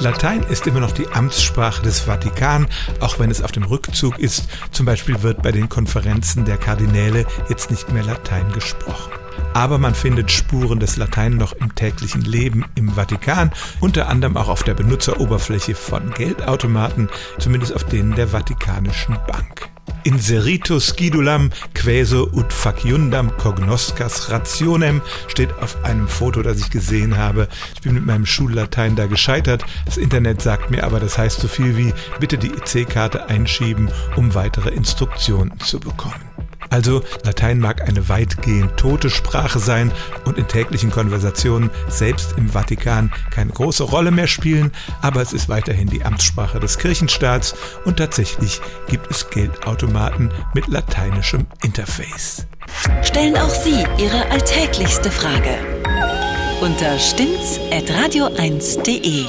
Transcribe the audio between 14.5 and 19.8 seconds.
der Benutzeroberfläche von Geldautomaten, zumindest auf denen der Vatikanischen Bank.